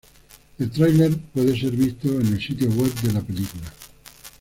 [0.57, 3.71] El trailer puede ser visto en el sitio web de la película.